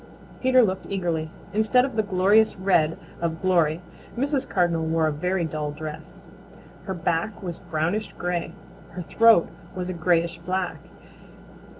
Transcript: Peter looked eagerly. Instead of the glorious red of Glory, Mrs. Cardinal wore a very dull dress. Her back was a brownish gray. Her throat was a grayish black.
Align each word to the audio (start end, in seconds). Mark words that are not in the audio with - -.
Peter 0.41 0.63
looked 0.63 0.87
eagerly. 0.89 1.29
Instead 1.53 1.85
of 1.85 1.95
the 1.95 2.01
glorious 2.01 2.55
red 2.55 2.97
of 3.21 3.39
Glory, 3.39 3.83
Mrs. 4.17 4.49
Cardinal 4.49 4.83
wore 4.83 5.05
a 5.05 5.11
very 5.11 5.45
dull 5.45 5.69
dress. 5.69 6.25
Her 6.85 6.95
back 6.95 7.43
was 7.43 7.59
a 7.59 7.69
brownish 7.69 8.11
gray. 8.13 8.53
Her 8.93 9.03
throat 9.03 9.47
was 9.75 9.89
a 9.89 9.93
grayish 9.93 10.39
black. 10.39 10.77